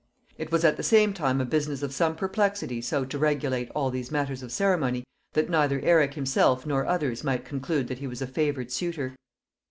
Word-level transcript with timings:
It 0.39 0.51
was 0.51 0.63
at 0.65 0.77
the 0.77 0.81
same 0.81 1.13
time 1.13 1.39
a 1.39 1.45
business 1.45 1.83
of 1.83 1.93
some 1.93 2.15
perplexity 2.15 2.81
so 2.81 3.05
to 3.05 3.19
regulate 3.19 3.69
all 3.75 3.91
these 3.91 4.09
matters 4.09 4.41
of 4.41 4.51
ceremony 4.51 5.03
that 5.33 5.47
neither 5.47 5.79
Eric 5.81 6.15
himself 6.15 6.65
nor 6.65 6.87
others 6.87 7.23
might 7.23 7.45
conclude 7.45 7.87
that 7.87 7.99
he 7.99 8.07
was 8.07 8.19
a 8.23 8.25
favored 8.25 8.71
suitor. 8.71 9.15